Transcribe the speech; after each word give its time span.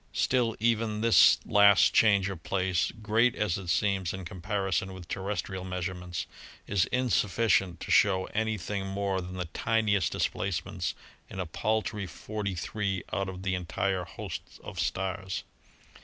Still, 0.13 0.55
even 0.59 1.01
this 1.01 1.37
last 1.45 1.93
change 1.93 2.27
of 2.27 2.41
place, 2.41 2.91
great 3.03 3.35
as 3.35 3.59
it 3.59 3.67
seems 3.67 4.13
in 4.15 4.25
comparison 4.25 4.93
with 4.95 5.07
terrestrial 5.07 5.63
measurements, 5.63 6.25
is 6.65 6.85
insufficient 6.85 7.79
to 7.81 7.91
show 7.91 8.25
any 8.33 8.57
thing 8.57 8.87
more 8.87 9.21
than 9.21 9.35
the 9.35 9.45
tiniest 9.45 10.11
displacements 10.11 10.95
in 11.29 11.39
a 11.39 11.45
paltry 11.45 12.07
forty 12.07 12.55
three 12.55 13.03
out 13.13 13.29
of 13.29 13.43
the 13.43 13.53
entire 13.53 14.05
host 14.05 14.41
of 14.63 14.79
stars. 14.79 15.43